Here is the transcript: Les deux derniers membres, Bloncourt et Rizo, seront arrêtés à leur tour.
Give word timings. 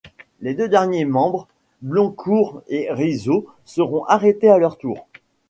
Les 0.41 0.55
deux 0.55 0.67
derniers 0.67 1.05
membres, 1.05 1.47
Bloncourt 1.83 2.63
et 2.67 2.87
Rizo, 2.91 3.45
seront 3.65 4.03
arrêtés 4.05 4.49
à 4.49 4.57
leur 4.57 4.79
tour. 4.79 5.05